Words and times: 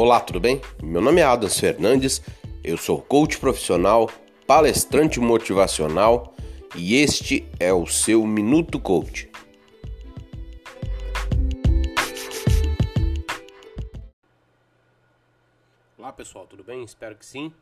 Olá, 0.00 0.20
tudo 0.20 0.38
bem? 0.38 0.60
Meu 0.80 1.00
nome 1.00 1.20
é 1.20 1.24
Adams 1.24 1.58
Fernandes, 1.58 2.22
eu 2.62 2.78
sou 2.78 3.02
coach 3.02 3.36
profissional, 3.36 4.08
palestrante 4.46 5.18
motivacional 5.18 6.36
e 6.76 6.94
este 6.94 7.44
é 7.58 7.72
o 7.72 7.84
seu 7.84 8.24
Minuto 8.24 8.78
Coach. 8.78 9.28
Olá 15.98 16.12
pessoal, 16.12 16.46
tudo 16.46 16.62
bem? 16.62 16.84
Espero 16.84 17.16
que 17.16 17.26
sim. 17.26 17.52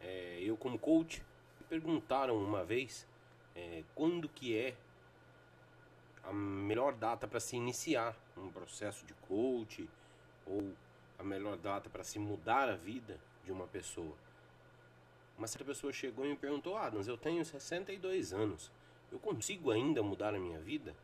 É, 0.00 0.38
eu 0.40 0.56
como 0.56 0.78
coach, 0.78 1.22
me 1.60 1.66
perguntaram 1.68 2.38
uma 2.38 2.64
vez 2.64 3.06
é, 3.54 3.82
quando 3.94 4.30
que 4.30 4.56
é 4.56 4.74
a 6.24 6.32
melhor 6.32 6.94
data 6.94 7.28
para 7.28 7.38
se 7.38 7.54
iniciar 7.54 8.16
um 8.34 8.48
processo 8.48 9.04
de 9.04 9.12
coach 9.28 9.86
ou 10.46 10.72
a 11.22 11.24
melhor 11.24 11.56
data 11.56 11.88
para 11.88 12.04
se 12.04 12.18
mudar 12.18 12.68
a 12.68 12.76
vida 12.76 13.18
de 13.44 13.52
uma 13.52 13.66
pessoa. 13.66 14.14
Uma 15.38 15.46
certa 15.46 15.64
pessoa 15.64 15.92
chegou 15.92 16.26
e 16.26 16.28
me 16.28 16.36
perguntou: 16.36 16.76
Adams, 16.76 17.08
eu 17.08 17.16
tenho 17.16 17.44
62 17.44 18.32
anos, 18.32 18.70
eu 19.10 19.18
consigo 19.18 19.70
ainda 19.70 20.02
mudar 20.02 20.34
a 20.34 20.38
minha 20.38 20.60
vida? 20.60 20.94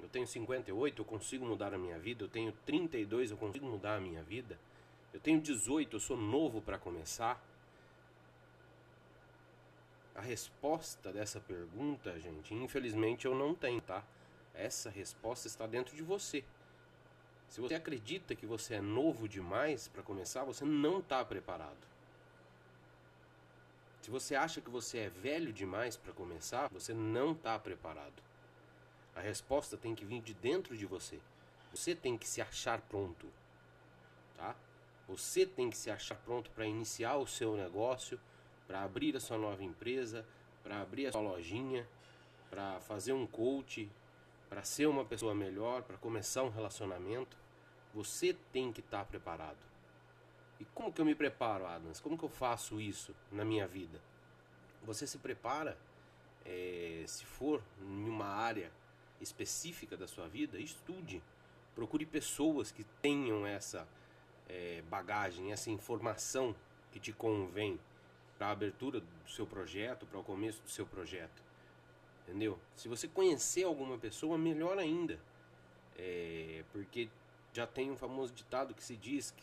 Eu 0.00 0.08
tenho 0.08 0.26
58, 0.26 1.00
eu 1.00 1.04
consigo 1.04 1.44
mudar 1.44 1.74
a 1.74 1.78
minha 1.78 1.98
vida? 1.98 2.24
Eu 2.24 2.28
tenho 2.28 2.52
32, 2.64 3.32
eu 3.32 3.36
consigo 3.36 3.66
mudar 3.66 3.96
a 3.96 4.00
minha 4.00 4.22
vida? 4.22 4.58
Eu 5.12 5.18
tenho 5.18 5.40
18, 5.40 5.96
eu 5.96 6.00
sou 6.00 6.16
novo 6.16 6.60
para 6.60 6.78
começar? 6.78 7.42
A 10.14 10.20
resposta 10.20 11.12
dessa 11.12 11.40
pergunta, 11.40 12.18
gente, 12.20 12.54
infelizmente 12.54 13.26
eu 13.26 13.34
não 13.34 13.54
tenho, 13.54 13.80
tá? 13.80 14.04
Essa 14.54 14.90
resposta 14.90 15.46
está 15.46 15.66
dentro 15.66 15.96
de 15.96 16.02
você. 16.02 16.44
Se 17.48 17.60
você 17.60 17.74
acredita 17.74 18.34
que 18.34 18.46
você 18.46 18.74
é 18.74 18.80
novo 18.80 19.28
demais 19.28 19.88
para 19.88 20.02
começar, 20.02 20.44
você 20.44 20.64
não 20.64 20.98
está 20.98 21.24
preparado. 21.24 21.88
Se 24.02 24.10
você 24.10 24.34
acha 24.34 24.60
que 24.60 24.70
você 24.70 24.98
é 24.98 25.08
velho 25.08 25.52
demais 25.52 25.96
para 25.96 26.12
começar, 26.12 26.68
você 26.68 26.94
não 26.94 27.32
está 27.32 27.58
preparado. 27.58 28.22
A 29.14 29.20
resposta 29.20 29.76
tem 29.76 29.94
que 29.94 30.04
vir 30.04 30.22
de 30.22 30.34
dentro 30.34 30.76
de 30.76 30.86
você. 30.86 31.18
Você 31.72 31.94
tem 31.94 32.16
que 32.16 32.26
se 32.26 32.40
achar 32.40 32.80
pronto, 32.82 33.26
tá? 34.36 34.54
Você 35.06 35.44
tem 35.44 35.70
que 35.70 35.76
se 35.76 35.90
achar 35.90 36.16
pronto 36.16 36.50
para 36.50 36.66
iniciar 36.66 37.16
o 37.16 37.26
seu 37.26 37.56
negócio, 37.56 38.20
para 38.66 38.82
abrir 38.82 39.16
a 39.16 39.20
sua 39.20 39.38
nova 39.38 39.64
empresa, 39.64 40.24
para 40.62 40.80
abrir 40.80 41.06
a 41.06 41.12
sua 41.12 41.20
lojinha, 41.20 41.86
para 42.50 42.80
fazer 42.80 43.12
um 43.12 43.26
coach, 43.26 43.90
para 44.48 44.62
ser 44.62 44.86
uma 44.86 45.04
pessoa 45.04 45.34
melhor, 45.34 45.82
para 45.82 45.96
começar 45.98 46.42
um 46.42 46.48
relacionamento, 46.48 47.36
você 47.94 48.34
tem 48.52 48.72
que 48.72 48.80
estar 48.80 49.00
tá 49.00 49.04
preparado. 49.04 49.58
E 50.60 50.64
como 50.66 50.92
que 50.92 51.00
eu 51.00 51.04
me 51.04 51.14
preparo, 51.14 51.66
Adams? 51.66 52.00
Como 52.00 52.18
que 52.18 52.24
eu 52.24 52.28
faço 52.28 52.80
isso 52.80 53.14
na 53.30 53.44
minha 53.44 53.66
vida? 53.66 54.00
Você 54.82 55.06
se 55.06 55.18
prepara, 55.18 55.78
é, 56.44 57.04
se 57.06 57.24
for 57.24 57.62
em 57.80 58.08
uma 58.08 58.26
área 58.26 58.72
específica 59.20 59.96
da 59.96 60.06
sua 60.06 60.28
vida, 60.28 60.58
estude. 60.58 61.22
Procure 61.74 62.04
pessoas 62.06 62.72
que 62.72 62.84
tenham 63.00 63.46
essa 63.46 63.86
é, 64.48 64.82
bagagem, 64.88 65.52
essa 65.52 65.70
informação 65.70 66.54
que 66.90 66.98
te 66.98 67.12
convém 67.12 67.78
para 68.36 68.48
a 68.48 68.50
abertura 68.50 69.00
do 69.00 69.28
seu 69.28 69.46
projeto, 69.46 70.06
para 70.06 70.18
o 70.18 70.24
começo 70.24 70.62
do 70.62 70.70
seu 70.70 70.86
projeto. 70.86 71.47
Entendeu? 72.28 72.58
Se 72.76 72.88
você 72.88 73.08
conhecer 73.08 73.64
alguma 73.64 73.96
pessoa, 73.96 74.36
melhor 74.36 74.78
ainda. 74.78 75.18
É, 75.96 76.62
porque 76.72 77.08
já 77.54 77.66
tem 77.66 77.90
um 77.90 77.96
famoso 77.96 78.34
ditado 78.34 78.74
que 78.74 78.84
se 78.84 78.94
diz 78.96 79.30
que 79.30 79.42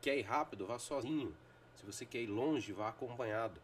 quer 0.00 0.16
ir 0.16 0.22
rápido, 0.22 0.66
vá 0.66 0.78
sozinho. 0.78 1.34
Se 1.74 1.84
você 1.84 2.06
quer 2.06 2.20
ir 2.20 2.28
longe, 2.28 2.72
vá 2.72 2.90
acompanhado. 2.90 3.60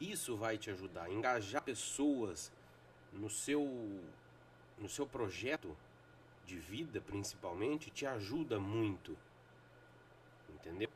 Isso 0.00 0.36
vai 0.36 0.58
te 0.58 0.68
ajudar. 0.68 1.08
Engajar 1.08 1.62
pessoas 1.62 2.50
no 3.12 3.30
seu, 3.30 3.62
no 4.76 4.88
seu 4.88 5.06
projeto 5.06 5.76
de 6.44 6.58
vida, 6.58 7.00
principalmente, 7.00 7.88
te 7.88 8.04
ajuda 8.04 8.58
muito. 8.58 9.16
Entendeu? 10.48 10.90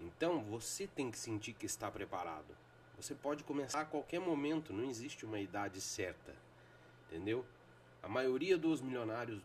Então 0.00 0.42
você 0.42 0.86
tem 0.86 1.10
que 1.10 1.18
sentir 1.18 1.52
que 1.52 1.66
está 1.66 1.90
preparado. 1.90 2.56
Você 3.00 3.14
pode 3.14 3.44
começar 3.44 3.82
a 3.82 3.84
qualquer 3.84 4.18
momento, 4.18 4.72
não 4.72 4.84
existe 4.84 5.24
uma 5.24 5.38
idade 5.38 5.80
certa. 5.80 6.34
Entendeu? 7.06 7.44
A 8.02 8.08
maioria 8.08 8.58
dos 8.58 8.80
milionários 8.80 9.40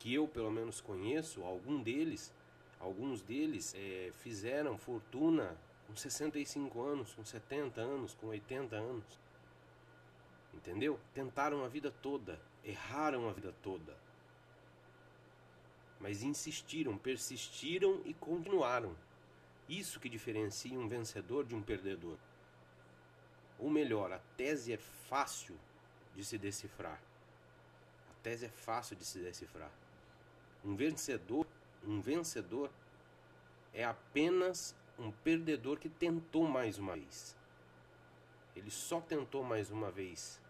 que 0.00 0.12
eu 0.12 0.26
pelo 0.26 0.50
menos 0.50 0.80
conheço, 0.80 1.44
algum 1.44 1.80
deles, 1.80 2.34
alguns 2.80 3.22
deles 3.22 3.72
é, 3.76 4.10
fizeram 4.16 4.76
fortuna 4.76 5.56
com 5.86 5.94
65 5.94 6.82
anos, 6.82 7.14
com 7.14 7.24
70 7.24 7.80
anos, 7.80 8.14
com 8.14 8.26
80 8.26 8.74
anos. 8.74 9.20
Entendeu? 10.52 10.98
Tentaram 11.14 11.64
a 11.64 11.68
vida 11.68 11.92
toda, 12.02 12.40
erraram 12.64 13.28
a 13.28 13.32
vida 13.32 13.54
toda. 13.62 13.96
Mas 16.00 16.24
insistiram, 16.24 16.98
persistiram 16.98 18.00
e 18.04 18.12
continuaram. 18.12 18.96
Isso 19.68 20.00
que 20.00 20.08
diferencia 20.08 20.76
um 20.76 20.88
vencedor 20.88 21.44
de 21.44 21.54
um 21.54 21.62
perdedor. 21.62 22.18
Ou 23.62 23.70
melhor, 23.70 24.12
a 24.12 24.18
tese 24.36 24.72
é 24.72 24.76
fácil 24.76 25.56
de 26.16 26.24
se 26.24 26.36
decifrar. 26.36 27.00
A 28.10 28.14
tese 28.20 28.46
é 28.46 28.48
fácil 28.48 28.96
de 28.96 29.04
se 29.04 29.20
decifrar. 29.20 29.70
Um 30.64 30.74
vencedor, 30.74 31.46
um 31.84 32.00
vencedor 32.00 32.68
é 33.72 33.84
apenas 33.84 34.74
um 34.98 35.12
perdedor 35.12 35.78
que 35.78 35.88
tentou 35.88 36.48
mais 36.48 36.76
uma 36.76 36.96
vez. 36.96 37.36
Ele 38.56 38.70
só 38.70 39.00
tentou 39.00 39.44
mais 39.44 39.70
uma 39.70 39.92
vez. 39.92 40.40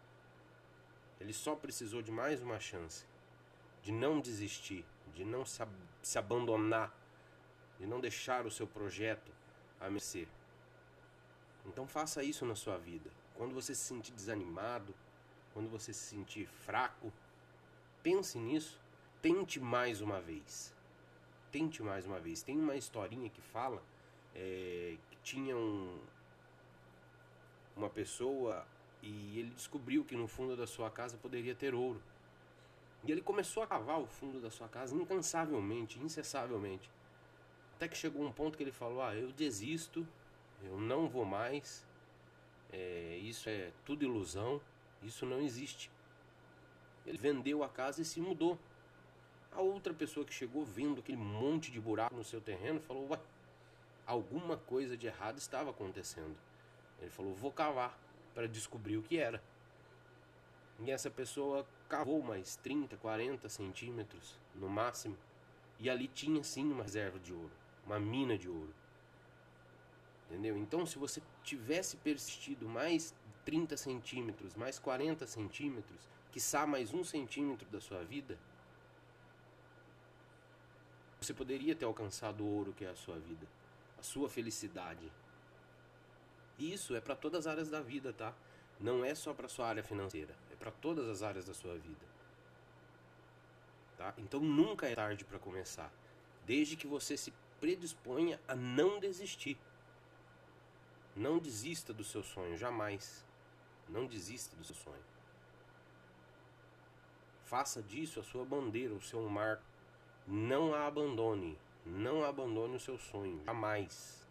Ele 1.21 1.35
só 1.35 1.55
precisou 1.55 2.01
de 2.01 2.11
mais 2.11 2.41
uma 2.41 2.59
chance. 2.59 3.05
De 3.83 3.93
não 3.93 4.21
desistir, 4.21 4.87
de 5.15 5.23
não 5.23 5.45
se, 5.45 6.19
abandonar, 6.19 6.97
de 7.79 7.87
não 7.87 8.01
deixar 8.01 8.47
o 8.47 8.51
seu 8.51 8.67
projeto 8.67 9.31
a 9.79 9.91
mercê. 9.91 10.27
Então 11.67 11.87
faça 11.87 12.23
isso 12.23 12.45
na 12.45 12.55
sua 12.55 12.77
vida. 12.79 13.11
Quando 13.35 13.55
você 13.55 13.75
se 13.75 13.83
sentir 13.83 14.13
desanimado, 14.13 14.95
quando 15.53 15.69
você 15.69 15.93
se 15.93 16.01
sentir 16.01 16.47
fraco, 16.47 17.13
pense 18.03 18.39
nisso. 18.39 18.81
Tente 19.21 19.61
mais 19.61 20.01
uma 20.01 20.21
vez. 20.21 20.75
Tente 21.51 21.83
mais 21.83 22.07
uma 22.07 22.19
vez. 22.19 22.43
Tem 22.43 22.59
uma 22.59 22.77
historinha 22.77 23.29
que 23.29 23.41
fala 23.41 23.83
é, 24.35 24.97
que 25.11 25.17
tinha 25.23 25.57
um, 25.57 26.01
uma 27.77 27.91
pessoa 27.91 28.67
e 29.03 29.39
ele 29.39 29.51
descobriu 29.51 30.05
que 30.05 30.17
no 30.17 30.29
fundo 30.29 30.57
da 30.57 30.67
sua 30.67 30.91
casa 30.91 31.17
poderia 31.17 31.55
ter 31.55 31.75
ouro. 31.75 32.01
E 33.05 33.11
ele 33.11 33.21
começou 33.21 33.63
a 33.63 33.67
cavar 33.67 34.01
o 34.01 34.07
fundo 34.07 34.41
da 34.41 34.51
sua 34.51 34.69
casa 34.69 34.95
incansavelmente, 34.95 35.99
incessavelmente. 35.99 36.89
Até 37.75 37.89
que 37.89 37.97
chegou 37.97 38.25
um 38.25 38.33
ponto 38.33 38.57
que 38.57 38.63
ele 38.63 38.71
falou: 38.71 39.03
Ah, 39.03 39.15
eu 39.15 39.33
desisto, 39.33 40.07
eu 40.65 40.79
não 40.79 41.09
vou 41.09 41.25
mais, 41.25 41.85
é, 42.73 43.19
isso 43.23 43.49
é 43.49 43.71
tudo 43.85 44.05
ilusão, 44.05 44.61
isso 45.03 45.27
não 45.27 45.41
existe. 45.41 45.91
Ele 47.07 47.19
vendeu 47.19 47.63
a 47.63 47.69
casa 47.69 48.01
e 48.01 48.05
se 48.05 48.21
mudou. 48.21 48.59
A 49.51 49.61
outra 49.61 49.93
pessoa 49.93 50.25
que 50.25 50.33
chegou 50.33 50.65
vendo 50.65 51.01
aquele 51.01 51.19
monte 51.19 51.71
de 51.71 51.81
buraco 51.81 52.15
no 52.15 52.25
seu 52.25 52.41
terreno 52.41 52.81
falou: 52.81 53.11
Ué, 53.11 53.21
alguma 54.07 54.57
coisa 54.57 54.97
de 54.97 55.07
errado 55.07 55.39
estava 55.39 55.71
acontecendo. 55.71 56.37
Ele 57.01 57.11
falou: 57.11 57.35
Vou 57.35 57.53
cavar 57.53 57.99
para 58.35 58.49
descobrir 58.49 58.97
o 58.97 59.03
que 59.03 59.19
era. 59.19 59.43
E 60.81 60.91
essa 60.91 61.11
pessoa 61.11 61.67
cavou 61.89 62.23
mais 62.23 62.57
30, 62.57 62.97
40 62.97 63.49
centímetros 63.49 64.39
no 64.55 64.69
máximo. 64.69 65.17
E 65.79 65.91
ali 65.91 66.09
tinha 66.09 66.43
sim 66.43 66.71
uma 66.71 66.85
reserva 66.85 67.19
de 67.19 67.33
ouro, 67.33 67.53
uma 67.85 68.01
mina 68.01 68.39
de 68.39 68.49
ouro. 68.49 68.73
Entendeu? 70.33 70.57
Então, 70.57 70.87
se 70.87 70.99
você 70.99 71.21
tivesse 71.45 71.95
persistido 71.99 72.67
mais 72.67 73.15
30 73.45 73.77
centímetros, 73.77 74.55
mais 74.55 74.79
40 74.79 75.27
centímetros, 75.27 76.09
quiçá 76.31 76.67
mais 76.67 76.95
um 76.95 77.05
centímetro 77.05 77.69
da 77.69 77.83
sua 77.83 78.03
vida, 78.03 78.39
você 81.21 81.35
poderia 81.35 81.75
ter 81.75 81.85
alcançado 81.85 82.43
o 82.43 82.47
ouro 82.47 82.73
que 82.73 82.83
é 82.83 82.89
a 82.89 82.97
sua 82.97 83.19
vida, 83.19 83.47
a 83.99 84.03
sua 84.03 84.31
felicidade. 84.31 85.13
Isso 86.59 86.97
é 86.97 87.01
para 87.01 87.15
todas 87.15 87.47
as 87.47 87.53
áreas 87.53 87.69
da 87.69 87.83
vida, 87.83 88.11
tá? 88.11 88.35
Não 88.81 89.05
é 89.05 89.15
só 89.15 89.35
para 89.35 89.49
sua 89.49 89.69
área 89.69 89.83
financeira, 89.83 90.35
é 90.51 90.57
para 90.57 90.71
todas 90.71 91.11
as 91.11 91.23
áreas 91.23 91.45
da 91.45 91.53
sua 91.53 91.75
vida. 91.75 92.07
Tá? 93.99 94.15
Então 94.17 94.41
nunca 94.41 94.89
é 94.89 94.95
tarde 94.95 95.27
para 95.27 95.39
começar, 95.39 95.93
desde 96.47 96.75
que 96.75 96.87
você 96.87 97.19
se 97.19 97.35
predisponha 97.61 98.41
a 98.49 98.57
não 98.57 98.99
desistir. 98.99 99.59
Não 101.15 101.39
desista 101.39 101.93
do 101.93 102.03
seu 102.03 102.23
sonho, 102.23 102.57
jamais. 102.57 103.25
Não 103.89 104.07
desista 104.07 104.57
do 104.57 104.65
seu 104.65 104.75
sonho. 104.75 105.05
Faça 107.45 107.83
disso 107.83 108.19
a 108.19 108.23
sua 108.23 108.45
bandeira, 108.45 108.95
o 108.95 109.03
seu 109.03 109.29
marco. 109.29 109.63
Não 110.27 110.75
a 110.75 110.87
abandone. 110.87 111.59
Não 111.85 112.25
abandone 112.25 112.77
o 112.77 112.81
seu 112.81 112.97
sonho, 112.97 113.43
jamais. 113.45 114.27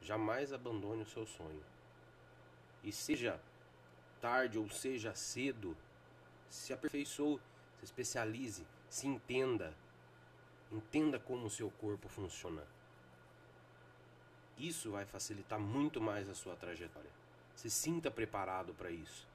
Jamais 0.00 0.52
abandone 0.52 1.02
o 1.02 1.06
seu 1.06 1.26
sonho. 1.26 1.62
E 2.82 2.90
seja 2.90 3.40
tarde 4.20 4.58
ou 4.58 4.68
seja 4.68 5.14
cedo, 5.14 5.76
se 6.48 6.72
aperfeiçoe, 6.72 7.40
se 7.78 7.84
especialize, 7.84 8.66
se 8.88 9.06
entenda. 9.06 9.74
Entenda 10.72 11.18
como 11.20 11.46
o 11.46 11.50
seu 11.50 11.70
corpo 11.70 12.08
funciona. 12.08 12.66
Isso 14.58 14.90
vai 14.90 15.04
facilitar 15.04 15.60
muito 15.60 16.00
mais 16.00 16.28
a 16.28 16.34
sua 16.34 16.56
trajetória. 16.56 17.10
Se 17.54 17.70
sinta 17.70 18.10
preparado 18.10 18.74
para 18.74 18.90
isso. 18.90 19.26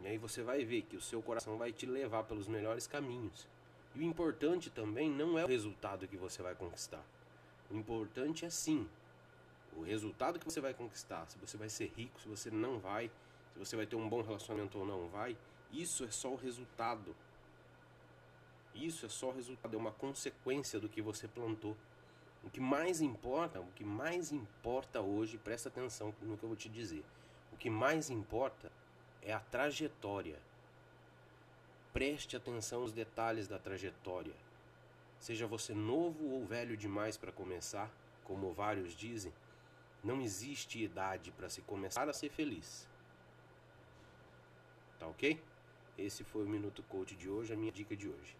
E 0.00 0.06
aí 0.06 0.18
você 0.18 0.42
vai 0.42 0.64
ver 0.64 0.82
que 0.82 0.96
o 0.96 1.00
seu 1.00 1.22
coração 1.22 1.56
vai 1.58 1.72
te 1.72 1.86
levar 1.86 2.24
pelos 2.24 2.48
melhores 2.48 2.86
caminhos. 2.86 3.46
E 3.94 4.00
o 4.00 4.02
importante 4.02 4.70
também 4.70 5.10
não 5.10 5.38
é 5.38 5.44
o 5.44 5.48
resultado 5.48 6.06
que 6.06 6.16
você 6.16 6.42
vai 6.42 6.54
conquistar. 6.54 7.02
O 7.70 7.76
importante 7.76 8.44
é 8.44 8.50
sim 8.50 8.88
o 9.76 9.82
resultado 9.82 10.38
que 10.38 10.44
você 10.44 10.60
vai 10.60 10.74
conquistar. 10.74 11.26
Se 11.28 11.38
você 11.38 11.56
vai 11.56 11.68
ser 11.68 11.92
rico, 11.96 12.20
se 12.20 12.28
você 12.28 12.50
não 12.50 12.78
vai, 12.78 13.10
se 13.52 13.58
você 13.58 13.76
vai 13.76 13.86
ter 13.86 13.96
um 13.96 14.08
bom 14.08 14.22
relacionamento 14.22 14.78
ou 14.78 14.86
não 14.86 15.08
vai. 15.08 15.36
Isso 15.72 16.04
é 16.04 16.10
só 16.10 16.32
o 16.32 16.36
resultado. 16.36 17.14
Isso 18.74 19.04
é 19.04 19.08
só 19.08 19.28
o 19.28 19.32
resultado, 19.32 19.74
é 19.74 19.78
uma 19.78 19.92
consequência 19.92 20.78
do 20.78 20.88
que 20.88 21.02
você 21.02 21.28
plantou. 21.28 21.76
O 22.42 22.50
que 22.50 22.60
mais 22.60 23.00
importa, 23.00 23.60
o 23.60 23.70
que 23.72 23.84
mais 23.84 24.32
importa 24.32 25.00
hoje, 25.00 25.38
presta 25.38 25.68
atenção 25.68 26.14
no 26.22 26.36
que 26.36 26.42
eu 26.42 26.48
vou 26.48 26.56
te 26.56 26.68
dizer. 26.68 27.04
O 27.52 27.56
que 27.56 27.68
mais 27.68 28.08
importa 28.08 28.72
é 29.22 29.32
a 29.32 29.40
trajetória. 29.40 30.38
Preste 31.92 32.36
atenção 32.36 32.82
nos 32.82 32.92
detalhes 32.92 33.46
da 33.46 33.58
trajetória. 33.58 34.34
Seja 35.18 35.46
você 35.46 35.74
novo 35.74 36.30
ou 36.30 36.46
velho 36.46 36.76
demais 36.76 37.16
para 37.16 37.30
começar, 37.30 37.90
como 38.24 38.52
vários 38.52 38.94
dizem, 38.94 39.32
não 40.02 40.20
existe 40.20 40.82
idade 40.82 41.30
para 41.32 41.50
se 41.50 41.60
começar 41.60 42.08
a 42.08 42.12
ser 42.12 42.30
feliz. 42.30 42.88
Tá 44.98 45.06
ok? 45.06 45.42
Esse 45.98 46.24
foi 46.24 46.44
o 46.44 46.48
Minuto 46.48 46.82
Coach 46.84 47.14
de 47.14 47.28
hoje, 47.28 47.52
a 47.52 47.56
minha 47.56 47.72
dica 47.72 47.94
de 47.94 48.08
hoje. 48.08 48.36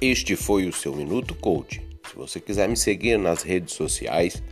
Este 0.00 0.34
foi 0.34 0.66
o 0.66 0.72
seu 0.72 0.96
Minuto 0.96 1.34
Coach. 1.34 1.86
Se 2.08 2.16
você 2.16 2.40
quiser 2.40 2.66
me 2.66 2.76
seguir 2.76 3.18
nas 3.18 3.42
redes 3.42 3.74
sociais, 3.74 4.42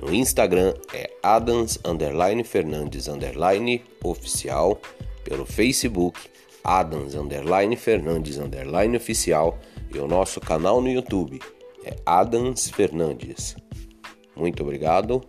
no 0.00 0.12
Instagram 0.12 0.74
é 0.92 1.08
Adams 1.22 1.78
underline 1.84 2.42
Fernandes 2.42 3.06
underline 3.06 3.84
oficial, 4.02 4.80
pelo 5.22 5.46
Facebook 5.46 6.18
Adams 6.64 7.14
underline 7.14 7.76
Fernandes 7.76 8.36
underline 8.38 8.96
oficial 8.96 9.60
e 9.94 9.98
o 9.98 10.08
nosso 10.08 10.40
canal 10.40 10.80
no 10.80 10.88
YouTube 10.88 11.38
é 11.84 11.94
Adams 12.04 12.68
Fernandes. 12.68 13.54
Muito 14.34 14.64
obrigado 14.64 15.22